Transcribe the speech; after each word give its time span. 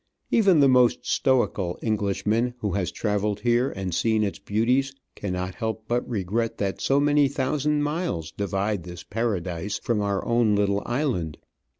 Even 0.31 0.61
the 0.61 0.67
most 0.67 1.05
stoical 1.05 1.77
Englishnian 1.83 2.55
who 2.57 2.71
has 2.71 2.91
travelled 2.91 3.41
here 3.41 3.69
and 3.69 3.93
seen 3.93 4.23
its 4.23 4.39
beauties 4.39 4.95
cannot 5.15 5.53
help 5.53 5.83
but 5.87 6.09
regret 6.09 6.57
that 6.57 6.81
so 6.81 6.99
many 6.99 7.27
thousand 7.27 7.83
miles 7.83 8.31
divide* 8.31 8.81
this 8.81 9.03
paradise 9.03 9.77
from 9.77 10.01
our 10.01 10.25
own 10.25 10.55
little 10.55 10.81
island. 10.87 11.37